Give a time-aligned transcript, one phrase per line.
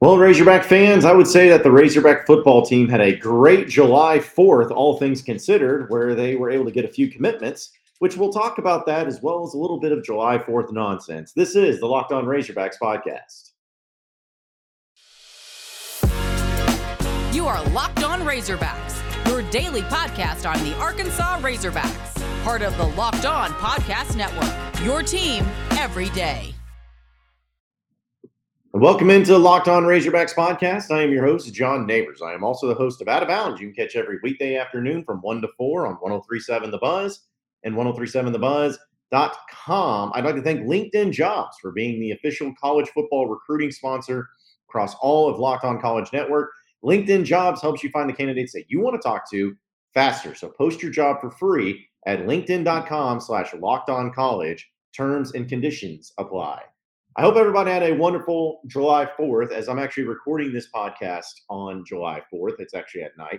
[0.00, 4.18] Well, Razorback fans, I would say that the Razorback football team had a great July
[4.18, 7.70] 4th, all things considered, where they were able to get a few commitments,
[8.00, 11.32] which we'll talk about that as well as a little bit of July 4th nonsense.
[11.32, 13.52] This is the Locked On Razorbacks podcast.
[17.34, 22.88] You are Locked On Razorbacks, your daily podcast on the Arkansas Razorbacks, part of the
[22.88, 25.46] Locked On Podcast Network, your team
[25.78, 26.54] every day.
[28.74, 30.90] Welcome into Locked On Razorbacks podcast.
[30.90, 32.20] I am your host, John Neighbors.
[32.20, 33.60] I am also the host of Out of Bounds.
[33.60, 37.20] You can catch every weekday afternoon from 1 to 4 on 1037 The Buzz
[37.62, 40.12] and 1037thebuzz.com.
[40.12, 44.28] I'd like to thank LinkedIn Jobs for being the official college football recruiting sponsor
[44.68, 46.50] across all of Locked On College Network.
[46.84, 49.54] LinkedIn Jobs helps you find the candidates that you want to talk to
[49.94, 50.34] faster.
[50.34, 54.68] So post your job for free at linkedin.com slash locked on college.
[54.92, 56.62] Terms and conditions apply.
[57.16, 61.84] I hope everybody had a wonderful July 4th as I'm actually recording this podcast on
[61.86, 62.56] July 4th.
[62.58, 63.38] It's actually at night.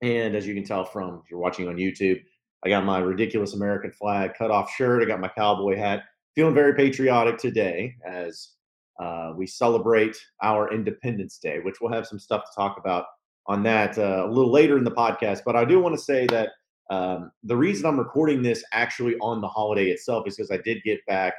[0.00, 2.18] And as you can tell from if you're watching on YouTube,
[2.64, 5.02] I got my ridiculous American flag cut off shirt.
[5.02, 6.04] I got my cowboy hat.
[6.34, 8.52] Feeling very patriotic today as
[8.98, 13.04] uh, we celebrate our Independence Day, which we'll have some stuff to talk about
[13.48, 15.40] on that uh, a little later in the podcast.
[15.44, 16.48] But I do want to say that
[16.88, 20.82] um, the reason I'm recording this actually on the holiday itself is because I did
[20.84, 21.34] get back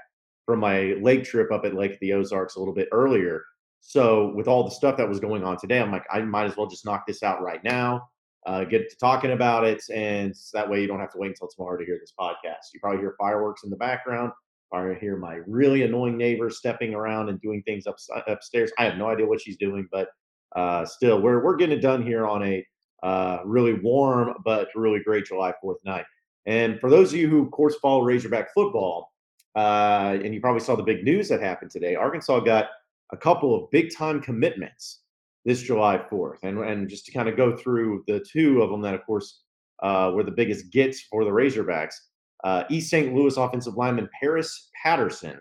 [0.49, 3.43] from my lake trip up at Lake the Ozarks a little bit earlier.
[3.81, 6.57] So with all the stuff that was going on today, I'm like, I might as
[6.57, 8.09] well just knock this out right now,
[8.47, 11.49] uh, get to talking about it, and that way you don't have to wait until
[11.49, 12.73] tomorrow to hear this podcast.
[12.73, 14.31] You probably hear fireworks in the background.
[14.71, 18.71] Probably hear my really annoying neighbor stepping around and doing things up, upstairs.
[18.79, 20.09] I have no idea what she's doing, but
[20.55, 22.65] uh, still, we're we're getting it done here on a
[23.03, 26.05] uh, really warm but really great July Fourth night.
[26.47, 29.11] And for those of you who, of course, follow Razorback football,
[29.55, 31.95] uh, and you probably saw the big news that happened today.
[31.95, 32.69] Arkansas got
[33.11, 35.01] a couple of big time commitments
[35.45, 36.43] this July 4th.
[36.43, 39.41] And, and just to kind of go through the two of them that, of course,
[39.81, 41.95] uh, were the biggest gets for the Razorbacks.
[42.43, 43.13] Uh, East St.
[43.13, 45.39] Louis offensive lineman Paris Patterson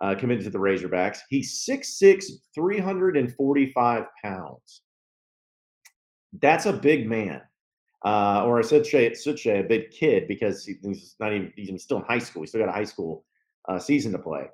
[0.00, 1.18] uh, committed to the Razorbacks.
[1.28, 4.82] He's 6'6, 345 pounds.
[6.40, 7.42] That's a big man.
[8.04, 11.98] Uh, or I should say, such a big kid because he's not even he's still
[11.98, 12.42] in high school.
[12.42, 13.24] He's still got a high school
[13.68, 14.46] uh, season to play.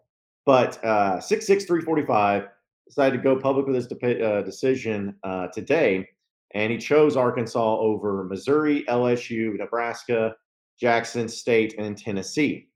[0.47, 2.49] But uh, 6'6", 345
[2.87, 6.07] decided to go public with his de- uh, decision uh, today,
[6.55, 10.35] and he chose Arkansas over Missouri, LSU, Nebraska,
[10.79, 12.69] Jackson State, and Tennessee.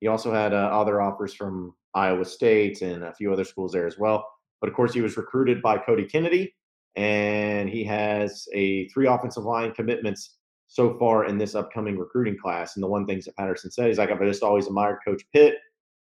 [0.00, 3.86] He also had uh, other offers from Iowa State and a few other schools there
[3.86, 4.26] as well.
[4.60, 6.54] But of course, he was recruited by Cody Kennedy,
[6.94, 10.36] and he has a three offensive line commitments
[10.68, 12.76] so far in this upcoming recruiting class.
[12.76, 15.56] And the one thing that Patterson said is like I've just always admired Coach Pitt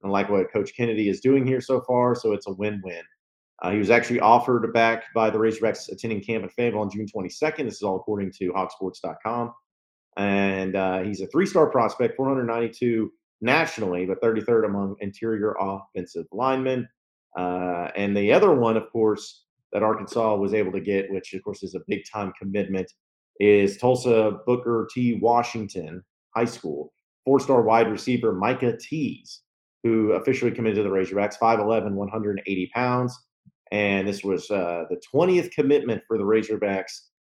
[0.05, 2.13] and like what Coach Kennedy is doing here so far.
[2.15, 3.01] So it's a win-win.
[3.61, 7.07] Uh, he was actually offered back by the Razorbacks attending camp at Fayetteville on June
[7.07, 7.65] 22nd.
[7.65, 9.53] This is all according to hawgsports.com.
[10.17, 13.11] And uh, he's a three-star prospect, 492
[13.41, 16.87] nationally, but 33rd among interior offensive linemen.
[17.35, 21.43] Uh, and the other one, of course, that Arkansas was able to get, which of
[21.43, 22.91] course is a big-time commitment,
[23.39, 25.17] is Tulsa Booker T.
[25.19, 26.03] Washington
[26.35, 26.93] High School,
[27.25, 29.41] four-star wide receiver Micah Tease
[29.85, 33.15] who officially committed to the Razorbacks, 5'11, 180 pounds.
[33.71, 36.91] And this was uh, the 20th commitment for the Razorbacks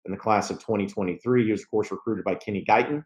[0.05, 1.45] in the class of 2023.
[1.45, 3.03] He was, of course, recruited by Kenny Guiton.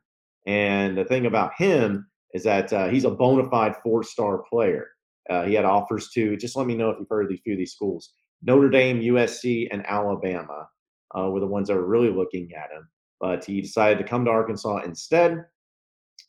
[0.48, 4.88] And the thing about him is that uh, he's a bona fide four star player.
[5.30, 7.54] Uh, he had offers to, just let me know if you've heard of these few
[7.54, 10.70] of these schools Notre Dame, USC, and Alabama
[11.18, 12.88] uh, were the ones that were really looking at him.
[13.20, 15.44] But he decided to come to Arkansas instead,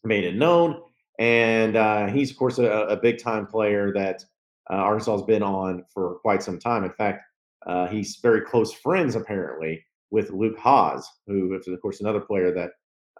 [0.03, 0.81] made it known.
[1.19, 4.25] And uh, he's, of course, a, a big time player that
[4.71, 6.85] uh, Arkansas has been on for quite some time.
[6.85, 7.23] In fact,
[7.67, 12.53] uh, he's very close friends, apparently, with Luke Hasz, who is, of course, another player
[12.55, 12.71] that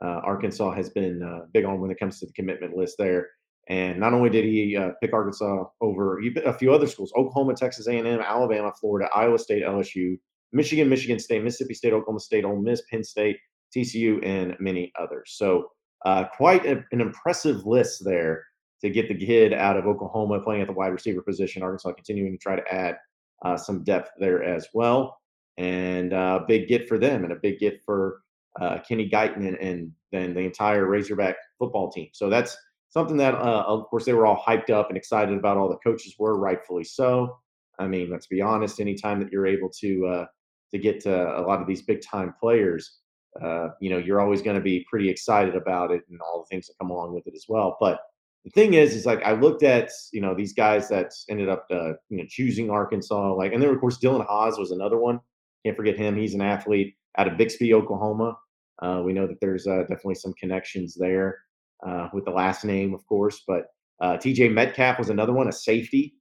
[0.03, 3.29] uh, Arkansas has been uh, big on when it comes to the commitment list there.
[3.69, 7.87] And not only did he uh, pick Arkansas over a few other schools, Oklahoma, Texas
[7.87, 10.19] A&M, Alabama, Florida, Iowa State, LSU,
[10.53, 13.39] Michigan, Michigan State, Mississippi State, Oklahoma State, Ole Miss, Penn State,
[13.75, 15.33] TCU, and many others.
[15.37, 15.71] So
[16.05, 18.45] uh, quite a, an impressive list there
[18.83, 21.63] to get the kid out of Oklahoma playing at the wide receiver position.
[21.63, 22.97] Arkansas continuing to try to add
[23.45, 25.19] uh, some depth there as well.
[25.57, 28.21] And a uh, big get for them and a big get for
[28.61, 32.09] uh, Kenny Guiton and, and, then the entire Razorback football team.
[32.13, 32.57] So that's
[32.89, 35.57] something that, uh, of course, they were all hyped up and excited about.
[35.57, 37.37] All the coaches were, rightfully so.
[37.81, 38.79] I mean, let's be honest.
[38.79, 40.27] Anytime that you're able to uh,
[40.71, 42.99] to get to a lot of these big time players,
[43.43, 46.55] uh, you know, you're always going to be pretty excited about it and all the
[46.55, 47.77] things that come along with it as well.
[47.81, 48.01] But
[48.45, 51.67] the thing is, is like I looked at you know these guys that ended up
[51.71, 55.21] uh, you know choosing Arkansas, like, and then of course Dylan Hasz was another one.
[55.65, 56.17] Can't forget him.
[56.17, 58.37] He's an athlete out of Bixby, Oklahoma.
[58.83, 61.39] Uh, we know that there's uh, definitely some connections there
[61.87, 63.43] uh, with the last name, of course.
[63.47, 63.67] But
[64.03, 66.15] TJ Metcalf was another one, a safety.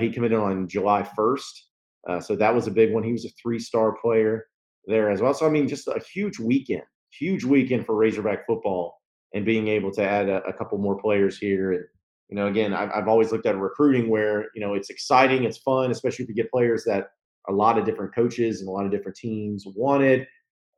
[0.00, 2.20] He committed on July 1st.
[2.22, 3.02] so that was a big one.
[3.02, 4.46] He was a three star player
[4.86, 5.34] there as well.
[5.34, 9.00] So, I mean, just a huge weekend, huge weekend for Razorback football
[9.34, 11.72] and being able to add a, a couple more players here.
[11.72, 11.84] And,
[12.28, 15.58] you know, again, I've, I've always looked at recruiting where, you know, it's exciting, it's
[15.58, 17.08] fun, especially if you get players that
[17.48, 20.26] a lot of different coaches and a lot of different teams wanted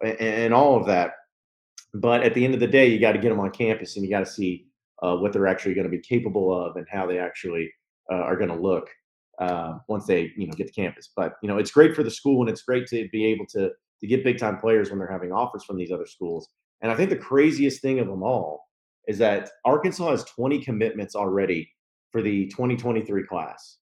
[0.02, 1.12] and, and all of that.
[1.94, 4.04] But at the end of the day, you got to get them on campus and
[4.04, 4.66] you got to see
[5.02, 7.70] uh, what they're actually going to be capable of and how they actually
[8.10, 8.88] uh, are going to look
[9.38, 11.10] uh, once they, you know, get to campus.
[11.14, 13.70] But you know, it's great for the school and it's great to be able to
[14.00, 16.48] to get big time players when they're having offers from these other schools.
[16.80, 18.66] And I think the craziest thing of them all
[19.08, 21.70] is that Arkansas has 20 commitments already
[22.12, 23.78] for the 2023 class.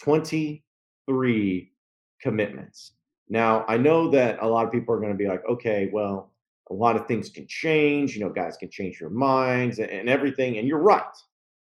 [0.00, 1.72] 23
[2.20, 2.92] commitments.
[3.28, 6.32] Now, I know that a lot of people are going to be like, okay, well,
[6.70, 8.14] a lot of things can change.
[8.14, 10.58] You know, guys can change your minds and, and everything.
[10.58, 11.02] And you're right.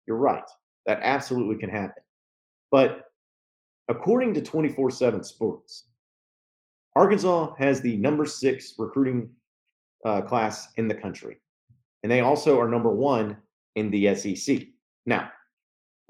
[0.07, 0.45] You're right.
[0.87, 2.03] That absolutely can happen.
[2.71, 3.05] But
[3.89, 5.85] according to 24 7 Sports,
[6.97, 9.31] Arkansas has the number six recruiting
[10.05, 11.37] uh, class in the country.
[12.03, 13.37] And they also are number one
[13.75, 14.63] in the SEC.
[15.07, 15.31] Now,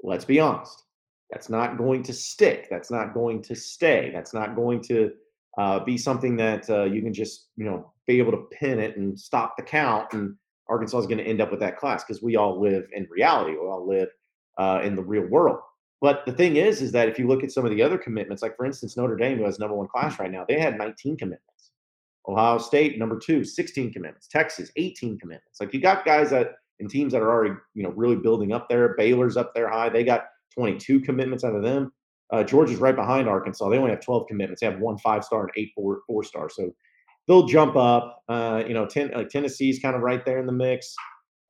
[0.03, 0.83] let's be honest.
[1.31, 2.67] That's not going to stick.
[2.69, 4.11] That's not going to stay.
[4.13, 5.11] That's not going to
[5.57, 8.97] uh, be something that uh, you can just, you know, be able to pin it
[8.97, 10.13] and stop the count.
[10.13, 10.35] And
[10.69, 13.51] Arkansas is going to end up with that class because we all live in reality.
[13.51, 14.09] We all live
[14.57, 15.59] uh, in the real world.
[16.01, 18.43] But the thing is, is that if you look at some of the other commitments,
[18.43, 21.17] like for instance, Notre Dame, who has number one class right now, they had 19
[21.17, 21.71] commitments.
[22.27, 24.27] Ohio State, number two, 16 commitments.
[24.27, 25.59] Texas, 18 commitments.
[25.59, 28.67] Like you got guys that and teams that are already, you know, really building up
[28.67, 28.95] there.
[28.97, 29.89] Baylor's up there high.
[29.89, 31.91] They got 22 commitments out of them.
[32.31, 33.69] Uh, Georgia's right behind Arkansas.
[33.69, 34.61] They only have 12 commitments.
[34.61, 36.49] They have one five star and eight four four star.
[36.49, 36.73] So
[37.27, 38.23] they'll jump up.
[38.27, 40.95] Uh, you know, ten, like Tennessee's kind of right there in the mix.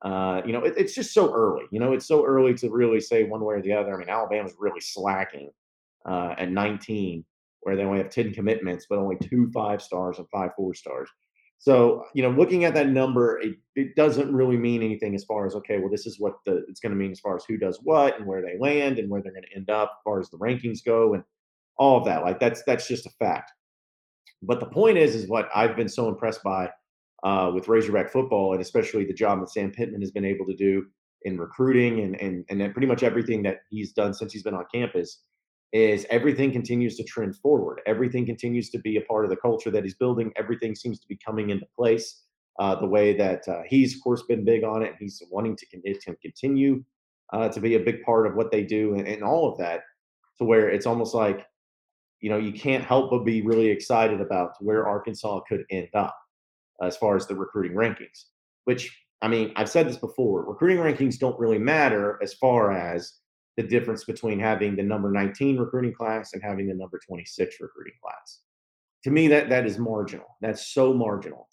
[0.01, 1.65] Uh, you know, it, it's just so early.
[1.71, 3.93] You know, it's so early to really say one way or the other.
[3.93, 5.49] I mean, Alabama's really slacking
[6.07, 7.25] uh, at 19,
[7.61, 11.09] where they only have 10 commitments, but only two five stars and five four stars.
[11.57, 15.47] So, you know, looking at that number, it, it doesn't really mean anything as far
[15.47, 17.57] as, okay, well, this is what the it's going to mean as far as who
[17.57, 20.19] does what and where they land and where they're going to end up as far
[20.19, 21.23] as the rankings go and
[21.77, 22.23] all of that.
[22.23, 23.51] Like that's that's just a fact.
[24.41, 26.69] But the point is, is what I've been so impressed by
[27.25, 30.55] uh, with Razorback football and especially the job that Sam Pittman has been able to
[30.55, 30.85] do
[31.23, 34.65] in recruiting and and and pretty much everything that he's done since he's been on
[34.73, 35.23] campus
[35.73, 37.81] is everything continues to trend forward.
[37.85, 40.31] Everything continues to be a part of the culture that he's building.
[40.37, 42.21] Everything seems to be coming into place
[42.59, 44.93] uh, the way that uh, he's, of course, been big on it.
[44.99, 46.83] He's wanting to, to continue
[47.33, 49.81] uh, to be a big part of what they do and, and all of that
[50.37, 51.45] to where it's almost like,
[52.21, 56.15] you know, you can't help but be really excited about where Arkansas could end up
[56.81, 58.25] as far as the recruiting rankings,
[58.65, 63.13] which I mean, I've said this before recruiting rankings don't really matter as far as
[63.57, 67.93] the difference between having the number 19 recruiting class and having the number 26 recruiting
[68.03, 68.41] class.
[69.05, 70.37] To me, that that is marginal.
[70.41, 71.47] That's so marginal.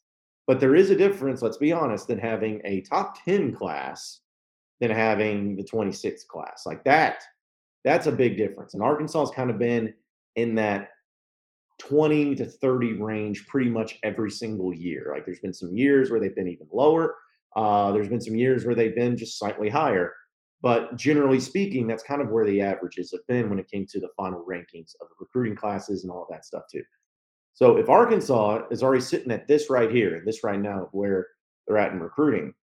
[0.47, 4.21] But there is a difference, let's be honest, than having a top 10 class
[4.81, 6.65] than having the 26th class.
[6.67, 7.23] Like that,
[7.85, 8.75] that's a big difference.
[8.75, 9.95] And Arkansas has kind of been
[10.35, 10.89] in that
[11.89, 15.11] 20 to 30 range pretty much every single year.
[15.13, 17.17] Like there's been some years where they've been even lower.
[17.57, 20.15] Uh, there's been some years where they've been just slightly higher.
[20.63, 23.99] But generally speaking, that's kind of where the averages have been when it came to
[23.99, 26.85] the final rankings of recruiting classes and all that stuff too.
[27.53, 31.27] So if Arkansas is already sitting at this right here, this right now where
[31.67, 32.55] they're at in recruiting,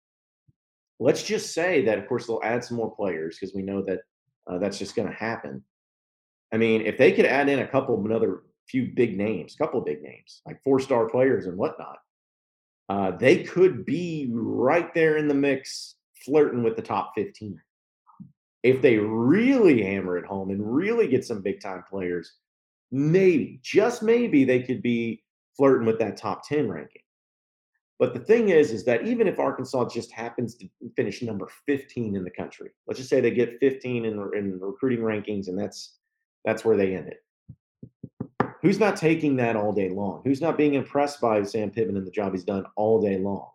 [1.00, 3.98] let's just say that of course they'll add some more players because we know that
[4.46, 5.64] uh, that's just going to happen.
[6.52, 9.58] I mean, if they could add in a couple of another few big names, a
[9.58, 11.98] couple of big names like four star players and whatnot,
[12.88, 17.60] uh, they could be right there in the mix, flirting with the top 15
[18.62, 22.34] if they really hammer it home and really get some big time players,
[22.90, 25.22] maybe, just maybe, they could be
[25.56, 27.02] flirting with that top 10 ranking.
[27.98, 32.14] But the thing is, is that even if Arkansas just happens to finish number 15
[32.14, 35.96] in the country, let's just say they get 15 in, in recruiting rankings, and that's
[36.44, 37.24] that's where they end it.
[38.62, 40.22] Who's not taking that all day long?
[40.24, 43.48] Who's not being impressed by Sam Pittman and the job he's done all day long?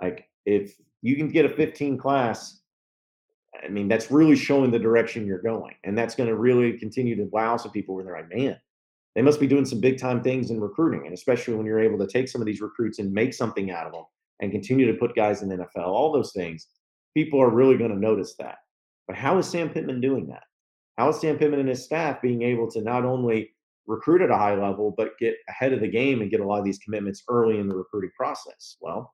[0.00, 2.60] Like if you can get a 15 class
[3.62, 5.74] I mean, that's really showing the direction you're going.
[5.84, 8.58] And that's going to really continue to wow some people where they're like, man,
[9.14, 11.04] they must be doing some big time things in recruiting.
[11.04, 13.86] And especially when you're able to take some of these recruits and make something out
[13.86, 14.04] of them
[14.40, 16.66] and continue to put guys in the NFL, all those things.
[17.14, 18.58] people are really going to notice that.
[19.06, 20.42] But how is Sam Pittman doing that?
[20.98, 23.53] How is Sam Pittman and his staff being able to not only
[23.86, 26.58] recruit at a high level, but get ahead of the game and get a lot
[26.58, 28.76] of these commitments early in the recruiting process?
[28.80, 29.12] Well,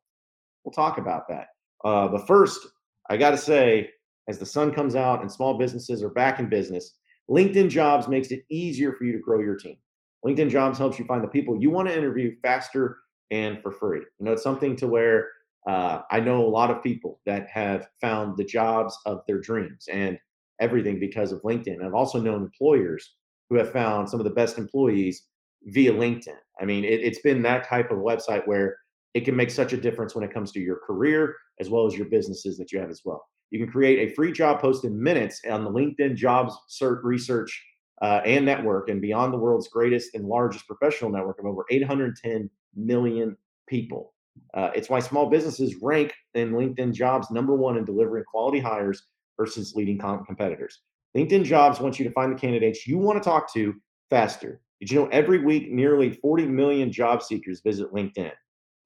[0.65, 1.49] we'll talk about that.
[1.85, 2.67] Uh, but first,
[3.09, 3.91] I got to say,
[4.29, 6.97] as the sun comes out and small businesses are back in business,
[7.31, 9.77] LinkedIn Jobs makes it easier for you to grow your team.
[10.25, 12.99] LinkedIn Jobs helps you find the people you want to interview faster
[13.31, 14.01] and for free.
[14.19, 15.29] You know, it's something to where
[15.69, 19.87] uh, I know a lot of people that have found the jobs of their dreams
[19.91, 20.19] and
[20.61, 21.85] everything because of LinkedIn.
[21.85, 23.15] I've also known employers
[23.51, 25.25] who have found some of the best employees
[25.65, 26.37] via LinkedIn.
[26.61, 28.77] I mean, it, it's been that type of website where
[29.13, 31.97] it can make such a difference when it comes to your career as well as
[31.97, 33.27] your businesses that you have as well.
[33.51, 37.63] You can create a free job post in minutes on the LinkedIn jobs search research
[38.01, 42.49] uh, and network and beyond the world's greatest and largest professional network of over 810
[42.77, 43.37] million
[43.69, 44.15] people.
[44.55, 49.03] Uh, it's why small businesses rank in LinkedIn jobs number one in delivering quality hires
[49.37, 50.83] versus leading competitors.
[51.17, 53.75] LinkedIn jobs wants you to find the candidates you want to talk to
[54.11, 54.61] faster.
[54.81, 58.33] Did you know every week nearly 40 million job seekers visit LinkedIn?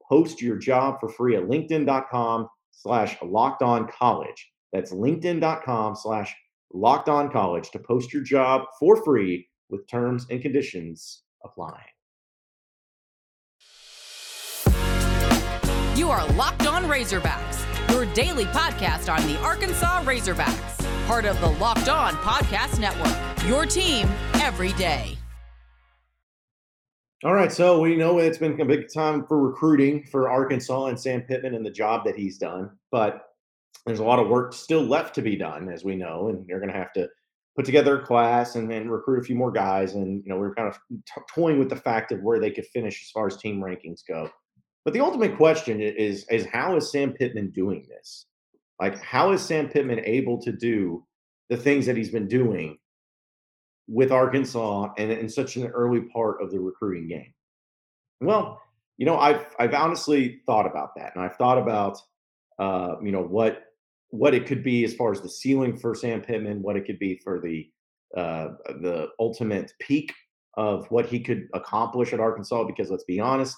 [0.08, 4.50] Post your job for free at linkedin.com slash locked on college.
[4.72, 6.34] That's linkedin.com slash
[6.72, 11.80] locked on college to post your job for free with terms and conditions applying.
[15.96, 21.48] You are Locked On Razorbacks, your daily podcast on the Arkansas Razorbacks, part of the
[21.48, 23.14] Locked On Podcast Network.
[23.46, 25.18] Your team every day.
[27.24, 31.00] All right, so we know it's been a big time for recruiting for Arkansas and
[31.00, 33.28] Sam Pittman and the job that he's done, but
[33.86, 36.60] there's a lot of work still left to be done, as we know, and you're
[36.60, 37.08] going to have to
[37.56, 39.94] put together a class and then recruit a few more guys.
[39.94, 40.78] And you know, we are kind of
[41.34, 44.28] toying with the fact of where they could finish as far as team rankings go.
[44.84, 48.26] But the ultimate question is is how is Sam Pittman doing this?
[48.80, 51.04] Like how is Sam Pittman able to do
[51.48, 52.78] the things that he's been doing
[53.86, 57.32] with Arkansas and in such an early part of the recruiting game?
[58.20, 58.60] Well,
[58.96, 61.98] you know, I've I've honestly thought about that, and I've thought about
[62.58, 63.64] uh, you know what
[64.10, 66.98] what it could be as far as the ceiling for Sam Pittman, what it could
[66.98, 67.68] be for the
[68.16, 68.50] uh,
[68.80, 70.12] the ultimate peak
[70.56, 72.64] of what he could accomplish at Arkansas.
[72.64, 73.56] Because let's be honest,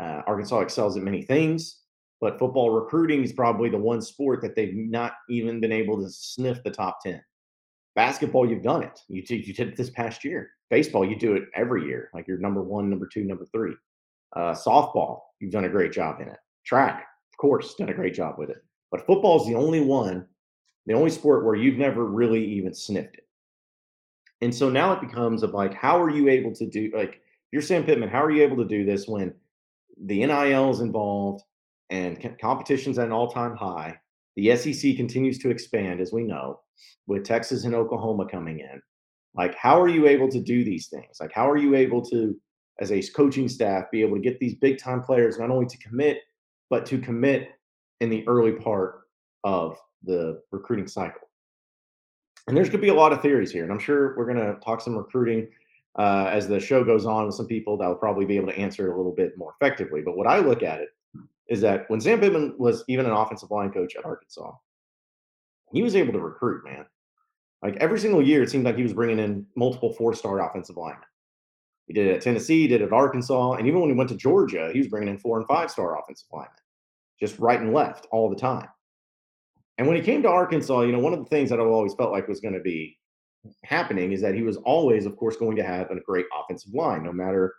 [0.00, 1.79] uh, Arkansas excels at many things,
[2.20, 6.10] but football recruiting is probably the one sport that they've not even been able to
[6.10, 7.20] sniff the top 10.
[7.96, 9.00] Basketball, you've done it.
[9.08, 10.50] You, t- you did it this past year.
[10.68, 12.10] Baseball, you do it every year.
[12.14, 13.74] Like you're number one, number two, number three.
[14.36, 16.38] Uh, softball, you've done a great job in it.
[16.64, 18.62] Track, of course, done a great job with it.
[18.90, 20.26] But football is the only one,
[20.86, 23.26] the only sport where you've never really even sniffed it.
[24.42, 27.62] And so now it becomes of like, how are you able to do like you're
[27.62, 29.34] Sam Pittman, how are you able to do this when
[30.04, 31.42] the NIL is involved
[31.90, 33.98] and competition's at an all-time high.
[34.36, 36.60] The SEC continues to expand, as we know,
[37.06, 38.80] with Texas and Oklahoma coming in.
[39.34, 41.18] Like, how are you able to do these things?
[41.20, 42.34] Like, how are you able to,
[42.80, 45.78] as a coaching staff, be able to get these big time players not only to
[45.78, 46.18] commit,
[46.68, 47.50] but to commit
[48.00, 49.02] in the early part
[49.44, 51.28] of the recruiting cycle?
[52.46, 54.38] And there's going to be a lot of theories here, and I'm sure we're going
[54.38, 55.48] to talk some recruiting
[55.98, 58.58] uh, as the show goes on with some people that will probably be able to
[58.58, 60.02] answer it a little bit more effectively.
[60.04, 60.88] But what I look at it
[61.50, 64.52] is that when Sam Pittman was even an offensive line coach at Arkansas,
[65.72, 66.86] he was able to recruit, man.
[67.62, 70.76] Like every single year, it seemed like he was bringing in multiple four star offensive
[70.76, 71.02] linemen.
[71.86, 74.08] He did it at Tennessee, he did it at Arkansas, and even when he went
[74.10, 76.52] to Georgia, he was bringing in four and five star offensive linemen,
[77.18, 78.68] just right and left all the time.
[79.76, 81.94] And when he came to Arkansas, you know, one of the things that I've always
[81.94, 82.96] felt like was going to be
[83.64, 87.02] happening is that he was always, of course, going to have a great offensive line,
[87.02, 87.54] no matter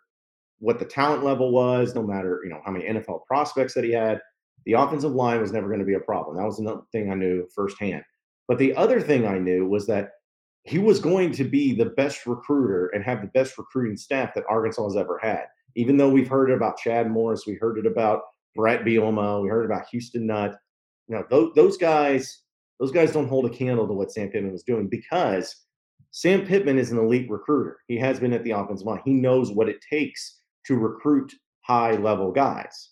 [0.61, 3.91] what the talent level was, no matter you know how many NFL prospects that he
[3.91, 4.21] had.
[4.65, 6.37] The offensive line was never going to be a problem.
[6.37, 8.03] That was another thing I knew firsthand.
[8.47, 10.11] But the other thing I knew was that
[10.63, 14.43] he was going to be the best recruiter and have the best recruiting staff that
[14.47, 15.45] Arkansas has ever had.
[15.75, 18.21] Even though we've heard about Chad Morris, we heard it about
[18.55, 20.55] Bret Bielema, we heard about Houston Nutt.
[21.07, 22.43] You know, those, those guys,
[22.79, 25.55] those guys don't hold a candle to what Sam Pittman was doing because
[26.11, 27.79] Sam Pittman is an elite recruiter.
[27.87, 29.01] He has been at the offensive line.
[29.05, 32.91] He knows what it takes to recruit high level guys.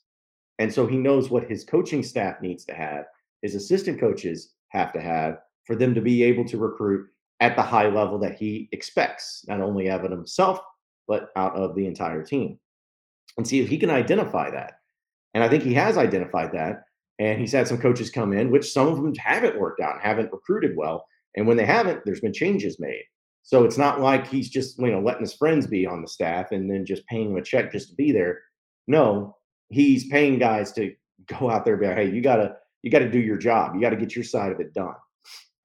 [0.60, 3.06] And so he knows what his coaching staff needs to have,
[3.42, 7.08] his assistant coaches have to have for them to be able to recruit
[7.40, 10.60] at the high level that he expects, not only out of himself,
[11.08, 12.60] but out of the entire team.
[13.38, 14.74] And see if he can identify that.
[15.34, 16.84] And I think he has identified that.
[17.20, 20.02] And he's had some coaches come in, which some of them haven't worked out and
[20.02, 21.06] haven't recruited well.
[21.36, 23.04] And when they haven't, there's been changes made.
[23.50, 26.51] So it's not like he's just, you know, letting his friends be on the staff
[26.51, 28.41] and then just paying them a check just to be there.
[28.88, 29.36] No,
[29.70, 30.94] he's paying guys to
[31.25, 33.74] go out there and be like, hey, you gotta you got to do your job.
[33.74, 34.94] You got to get your side of it done.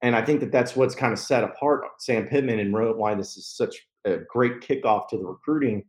[0.01, 3.37] And I think that that's what's kind of set apart Sam Pittman and why this
[3.37, 5.85] is such a great kickoff to the recruiting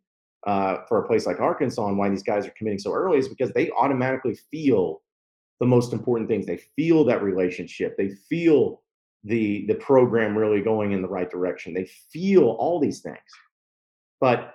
[0.46, 3.28] uh, for a place like Arkansas and why these guys are committing so early is
[3.28, 5.02] because they automatically feel
[5.58, 6.46] the most important things.
[6.46, 7.96] They feel that relationship.
[7.96, 8.82] They feel
[9.26, 11.74] the the program really going in the right direction.
[11.74, 13.18] They feel all these things.
[14.20, 14.54] But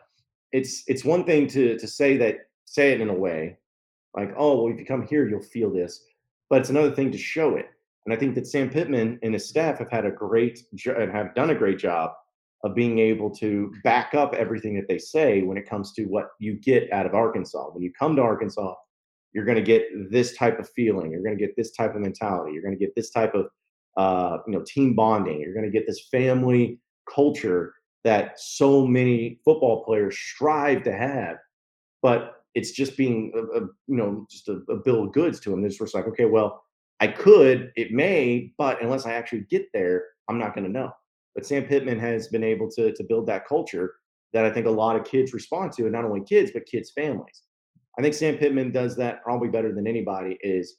[0.51, 3.57] it's it's one thing to to say that say it in a way
[4.15, 6.03] like, oh, well, if you come here, you'll feel this.
[6.49, 7.67] But it's another thing to show it.
[8.05, 11.35] And I think that Sam Pittman and his staff have had a great and have
[11.35, 12.11] done a great job
[12.63, 16.29] of being able to back up everything that they say when it comes to what
[16.39, 17.69] you get out of Arkansas.
[17.71, 18.73] When you come to Arkansas,
[19.33, 21.11] you're going to get this type of feeling.
[21.11, 22.53] You're going to get this type of mentality.
[22.53, 23.47] You're going to get this type of
[23.97, 25.39] uh, you know team bonding.
[25.39, 26.79] You're going to get this family
[27.13, 31.37] culture that so many football players strive to have.
[32.01, 35.51] But it's just being a, a you know just a, a, bill of goods to
[35.51, 35.61] them.
[35.61, 36.63] They're just like, okay, well,
[36.99, 40.91] I could, it may, but unless I actually get there, I'm not going to know.
[41.35, 43.95] But Sam Pittman has been able to to build that culture
[44.33, 46.91] that I think a lot of kids respond to, and not only kids but kids'
[46.91, 47.43] families.
[47.97, 50.77] I think Sam Pittman does that probably better than anybody is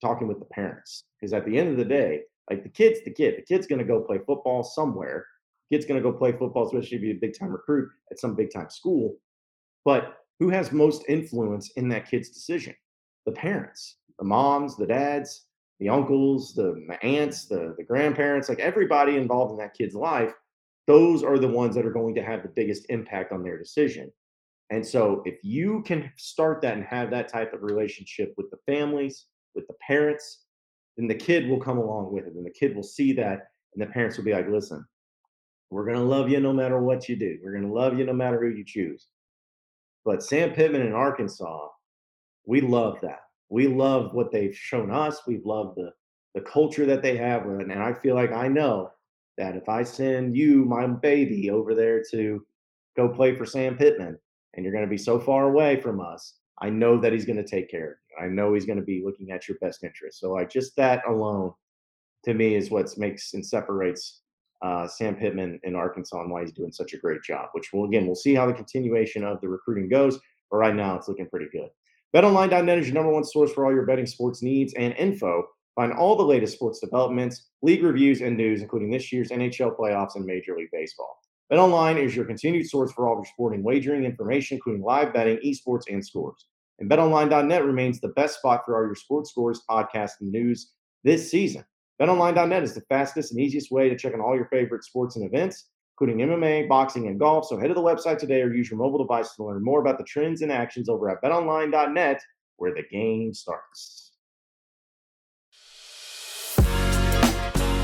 [0.00, 3.12] talking with the parents because at the end of the day, like the kid's the
[3.12, 3.36] kid.
[3.36, 5.26] The kid's going to go play football somewhere.
[5.68, 8.18] The kid's going to go play football, especially if you're a big time recruit at
[8.18, 9.16] some big time school.
[9.84, 12.74] But who has most influence in that kid's decision?
[13.26, 15.46] The parents, the moms, the dads,
[15.78, 20.32] the uncles, the, the aunts, the, the grandparents, like everybody involved in that kid's life,
[20.86, 24.10] those are the ones that are going to have the biggest impact on their decision.
[24.70, 28.58] And so if you can start that and have that type of relationship with the
[28.66, 30.44] families, with the parents,
[30.96, 32.34] then the kid will come along with it.
[32.34, 33.48] And the kid will see that.
[33.74, 34.84] And the parents will be like, listen,
[35.70, 37.38] we're going to love you no matter what you do.
[37.42, 39.06] We're going to love you no matter who you choose.
[40.04, 41.68] But Sam Pittman in Arkansas,
[42.46, 43.20] we love that.
[43.48, 45.20] We love what they've shown us.
[45.26, 45.92] We've loved the
[46.34, 48.92] the culture that they have, and I feel like I know
[49.36, 52.46] that if I send you, my baby, over there to
[52.96, 54.16] go play for Sam Pittman,
[54.54, 57.42] and you're going to be so far away from us, I know that he's going
[57.42, 58.24] to take care of you.
[58.24, 60.20] I know he's going to be looking at your best interest.
[60.20, 61.52] So, like, just that alone,
[62.24, 64.20] to me, is what makes and separates
[64.62, 67.48] uh, Sam Pittman in Arkansas and why he's doing such a great job.
[67.52, 70.18] Which will again, we'll see how the continuation of the recruiting goes.
[70.50, 71.68] But right now, it's looking pretty good.
[72.14, 75.44] BetOnline.net is your number one source for all your betting sports needs and info.
[75.76, 80.16] Find all the latest sports developments, league reviews, and news, including this year's NHL playoffs
[80.16, 81.16] and Major League Baseball.
[81.50, 85.84] BetOnline is your continued source for all your sporting wagering information, including live betting, esports,
[85.88, 86.46] and scores.
[86.80, 90.72] And BetOnline.net remains the best spot for all your sports scores, podcasts, and news
[91.04, 91.64] this season.
[92.00, 95.26] BetOnline.net is the fastest and easiest way to check on all your favorite sports and
[95.26, 97.46] events, including MMA, boxing, and golf.
[97.46, 99.98] So head to the website today or use your mobile device to learn more about
[99.98, 102.22] the trends and actions over at BetOnline.net,
[102.56, 104.12] where the game starts.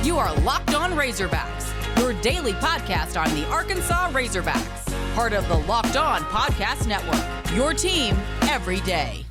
[0.03, 4.86] You are Locked On Razorbacks, your daily podcast on the Arkansas Razorbacks,
[5.17, 7.57] part of the Locked On Podcast Network.
[7.57, 8.15] Your team
[8.51, 9.25] every day.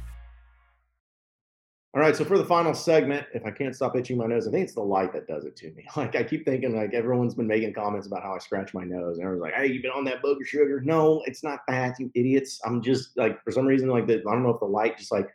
[1.94, 4.52] All right, so for the final segment, if I can't stop itching my nose, I
[4.52, 5.86] think it's the light that does it to me.
[5.96, 9.18] Like I keep thinking, like everyone's been making comments about how I scratch my nose,
[9.18, 12.10] and everyone's like, "Hey, you've been on that booger sugar?" No, it's not that, you
[12.16, 12.60] idiots.
[12.66, 15.12] I'm just like, for some reason, like the, I don't know if the light just
[15.12, 15.30] like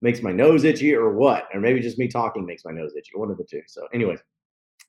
[0.00, 3.12] makes my nose itchy or what, or maybe just me talking makes my nose itchy.
[3.14, 3.62] One of the two.
[3.68, 4.18] So, anyways,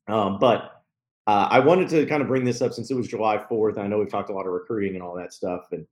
[0.08, 0.83] um, but
[1.28, 3.78] uh, I wanted to kind of bring this up since it was July 4th.
[3.78, 5.86] I know we've talked a lot of recruiting and all that stuff, and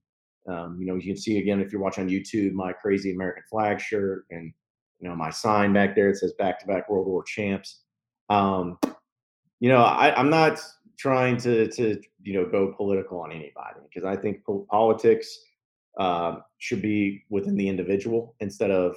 [0.48, 3.44] um, you know, you can see again if you're watching on YouTube my crazy American
[3.50, 4.54] flag shirt and
[5.00, 7.82] you know, my sign back there it says back to back World War champs.
[8.30, 8.78] Um,
[9.60, 10.60] you know, I, I'm not
[10.98, 15.40] trying to to you know go political on anybody because I think po- politics
[16.00, 18.96] uh, should be within the individual instead of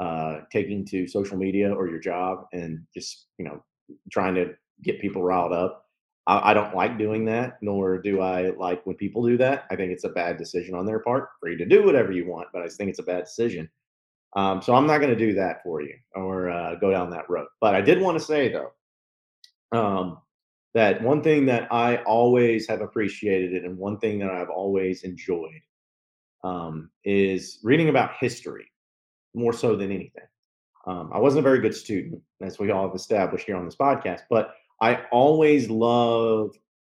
[0.00, 3.62] uh, taking to social media or your job and just you know
[4.10, 5.86] trying to get people riled up.
[6.26, 9.64] I, I don't like doing that, nor do I like when people do that.
[9.70, 11.28] I think it's a bad decision on their part.
[11.40, 13.68] Free to do whatever you want, but I think it's a bad decision.
[14.34, 17.30] Um, so I'm not going to do that for you or uh, go down that
[17.30, 17.46] road.
[17.60, 18.72] But I did want to say though
[19.72, 20.18] um,
[20.74, 25.60] that one thing that I always have appreciated and one thing that I've always enjoyed
[26.44, 28.70] um, is reading about history
[29.34, 30.24] more so than anything.
[30.86, 33.74] Um, I wasn't a very good student, as we all have established here on this
[33.74, 36.50] podcast, but I always love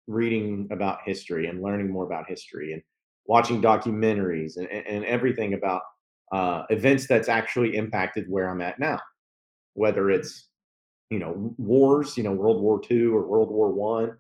[0.07, 2.83] reading about history and learning more about history and
[3.27, 5.83] watching documentaries and, and everything about
[6.33, 9.01] uh, events that's actually impacted where I'm at now,
[9.75, 10.49] whether it's
[11.11, 14.17] you know wars, you know World War II or World War One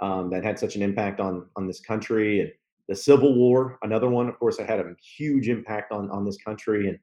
[0.00, 2.52] um, that had such an impact on on this country, and
[2.88, 6.38] the Civil War, another one, of course, that had a huge impact on on this
[6.38, 6.98] country and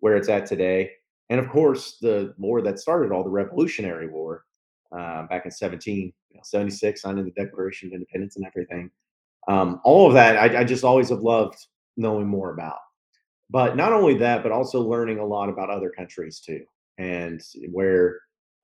[0.00, 0.90] where it's at today.
[1.30, 4.44] and of course the war that started all the Revolutionary War
[4.92, 8.90] uh, back in 1776, signing the Declaration of Independence and everything.
[9.48, 12.78] Um, all of that, I, I just always have loved knowing more about.
[13.50, 16.64] But not only that, but also learning a lot about other countries too,
[16.98, 18.20] and where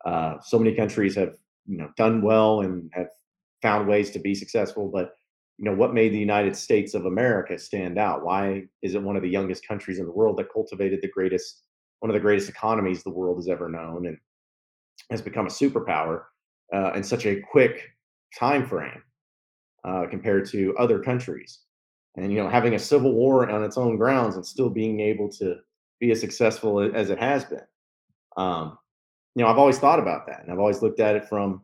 [0.07, 1.37] uh, so many countries have
[1.67, 3.09] you know done well and have
[3.61, 4.89] found ways to be successful.
[4.89, 5.17] But
[5.59, 8.25] you know what made the United States of America stand out?
[8.25, 11.65] Why is it one of the youngest countries in the world that cultivated the greatest,
[12.01, 14.17] one of the greatest economies the world has ever known, and
[15.11, 16.25] has become a superpower
[16.75, 17.91] uh, in such a quick
[18.39, 19.03] time frame
[19.85, 21.61] uh, compared to other countries?
[22.19, 25.29] and you know having a civil war on its own grounds and still being able
[25.29, 25.57] to
[26.01, 27.67] be as successful as it has been
[28.37, 28.79] um,
[29.35, 31.63] you know i've always thought about that and i've always looked at it from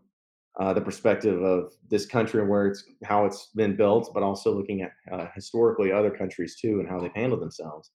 [0.60, 4.54] uh, the perspective of this country and where it's how it's been built but also
[4.54, 7.90] looking at uh, historically other countries too and how they've handled themselves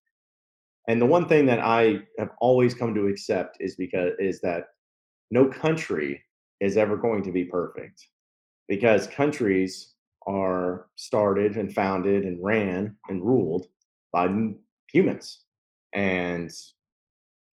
[0.87, 4.65] and the one thing that i have always come to accept is because is that
[5.31, 6.23] no country
[6.59, 8.07] is ever going to be perfect
[8.67, 9.93] because countries
[10.27, 13.67] are started and founded and ran and ruled
[14.11, 14.27] by
[14.91, 15.39] humans.
[15.93, 16.51] And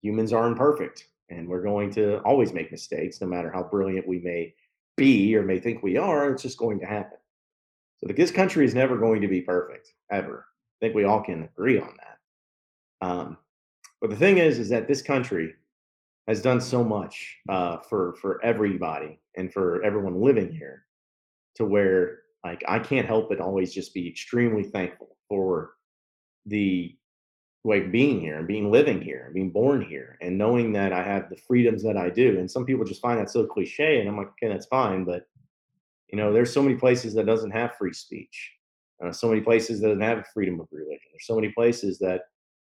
[0.01, 1.07] humans are imperfect.
[1.29, 4.53] And we're going to always make mistakes, no matter how brilliant we may
[4.97, 6.31] be or may think we are.
[6.31, 7.17] It's just going to happen.
[7.97, 10.45] So this country is never going to be perfect, ever.
[10.47, 13.07] I think we all can agree on that.
[13.07, 13.37] Um,
[14.01, 15.55] but the thing is, is that this country
[16.27, 20.85] has done so much uh, for for everybody and for everyone living here,
[21.55, 25.71] to where like I can't help but always just be extremely thankful for
[26.45, 26.95] the
[27.63, 31.01] like being here and being living here and being born here and knowing that I
[31.01, 32.37] have the freedoms that I do.
[32.37, 35.27] And some people just find that so cliche, and I'm like, okay, that's fine, but
[36.09, 38.51] you know, there's so many places that doesn't have free speech.
[39.03, 41.09] Uh, so many places that doesn't have freedom of religion.
[41.11, 42.21] There's so many places that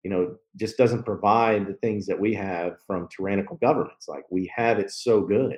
[0.03, 4.07] you know just doesn't provide the things that we have from tyrannical governments.
[4.07, 5.57] Like we have it so good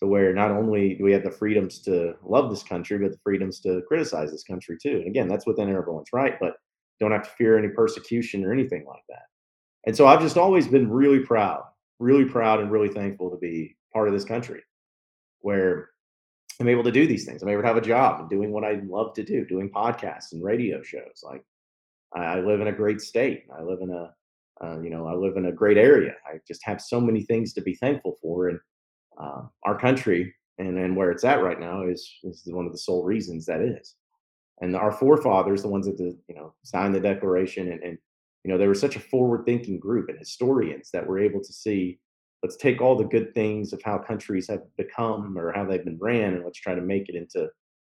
[0.00, 3.18] to where not only do we have the freedoms to love this country, but the
[3.22, 4.96] freedoms to criticize this country too.
[4.96, 6.54] And again, that's within everyone's right, but
[7.00, 9.22] don't have to fear any persecution or anything like that.
[9.86, 11.62] And so I've just always been really proud,
[11.98, 14.62] really proud and really thankful to be part of this country
[15.40, 15.90] where
[16.60, 17.42] I'm able to do these things.
[17.42, 20.32] I'm able to have a job and doing what I love to do, doing podcasts
[20.32, 21.22] and radio shows.
[21.22, 21.44] Like
[22.14, 23.44] I, live in a great state.
[23.56, 24.12] I live in a,
[24.64, 26.12] uh, you know, I live in a great area.
[26.26, 28.48] I just have so many things to be thankful for.
[28.48, 28.60] And
[29.20, 32.78] uh, our country and, and where it's at right now is is one of the
[32.78, 33.96] sole reasons that is.
[34.60, 37.98] And our forefathers, the ones that the, you know signed the Declaration, and, and
[38.44, 41.98] you know they were such a forward-thinking group and historians that were able to see.
[42.42, 45.98] Let's take all the good things of how countries have become or how they've been
[46.00, 47.48] ran, and let's try to make it into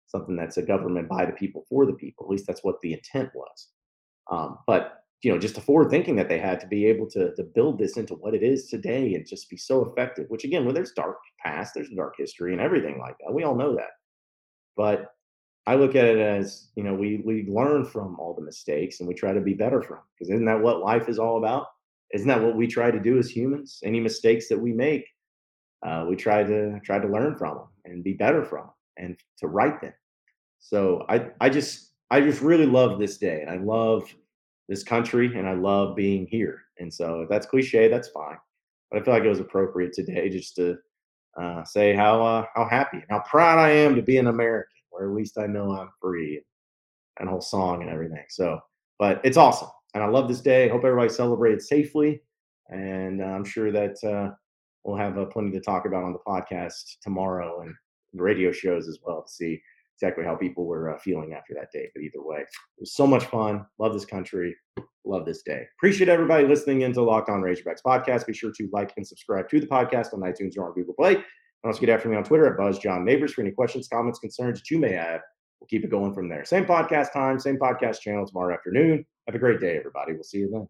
[0.07, 2.25] something that's a government by the people for the people.
[2.25, 3.69] At least that's what the intent was.
[4.31, 7.33] Um, but you know just the forward thinking that they had to be able to
[7.35, 10.65] to build this into what it is today and just be so effective which again
[10.65, 13.91] when there's dark past there's dark history and everything like that we all know that.
[14.75, 15.09] But
[15.65, 19.07] i look at it as you know we we learn from all the mistakes and
[19.07, 21.67] we try to be better from because isn't that what life is all about?
[22.13, 23.79] Isn't that what we try to do as humans?
[23.83, 25.05] Any mistakes that we make
[25.85, 29.19] uh, we try to try to learn from them and be better from them and
[29.39, 29.93] to right them.
[30.59, 34.13] So i i just i just really love this day and i love
[34.67, 36.63] this country and I love being here.
[36.79, 38.37] And so if that's cliche, that's fine.
[38.89, 40.77] But I feel like it was appropriate today just to
[41.39, 44.75] uh, say how uh, how happy and how proud I am to be an American,
[44.91, 46.41] or at least I know I'm free
[47.19, 48.25] and whole song and everything.
[48.29, 48.59] So,
[48.99, 49.69] but it's awesome.
[49.93, 50.69] And I love this day.
[50.69, 52.21] Hope everybody celebrated safely.
[52.69, 54.33] And I'm sure that uh,
[54.83, 57.73] we'll have uh, plenty to talk about on the podcast tomorrow and
[58.13, 59.61] radio shows as well to see
[59.97, 61.89] exactly how people were uh, feeling after that day.
[61.93, 62.47] But either way, it
[62.79, 63.65] was so much fun.
[63.79, 64.55] Love this country.
[65.05, 65.63] Love this day.
[65.77, 68.25] Appreciate everybody listening into Locked On Razorbacks podcast.
[68.25, 71.15] Be sure to like and subscribe to the podcast on iTunes or on Google Play.
[71.15, 71.23] And
[71.71, 74.59] also get after me on Twitter at Buzz John Neighbors for any questions, comments, concerns
[74.59, 75.21] that you may have.
[75.59, 76.43] We'll keep it going from there.
[76.43, 79.05] Same podcast time, same podcast channel tomorrow afternoon.
[79.27, 80.13] Have a great day, everybody.
[80.13, 80.67] We'll see you then.